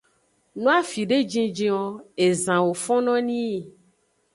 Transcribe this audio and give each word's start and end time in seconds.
No 0.61 0.69
afide 0.79 1.15
jinjin 1.31 1.71
o, 1.83 1.85
ezan 2.29 2.59
wo 2.65 2.73
fonno 2.83 3.15
nii. 3.29 3.55